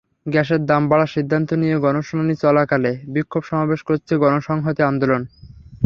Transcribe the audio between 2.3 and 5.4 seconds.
চলাকালে বিক্ষোভ সমাবেশ করেছে গণসংহতি আন্দোলন।